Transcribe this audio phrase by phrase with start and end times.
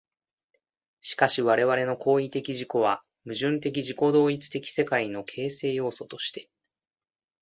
[1.01, 6.49] しかし我々の行為的自己は、矛盾的自己同一的世界の形成要素として、